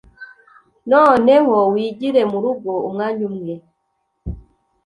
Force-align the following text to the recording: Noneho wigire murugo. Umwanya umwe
Noneho 0.91 1.55
wigire 1.73 2.21
murugo. 2.31 2.71
Umwanya 2.87 3.21
umwe 3.29 3.53